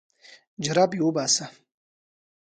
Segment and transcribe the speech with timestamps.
[0.63, 1.45] جرابې وباسه.